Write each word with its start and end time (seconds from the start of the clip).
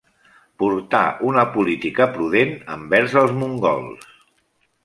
Portà 0.63 1.01
una 1.31 1.43
política 1.57 2.09
prudent 2.17 2.57
envers 2.79 3.17
els 3.25 3.37
mongols. 3.45 4.13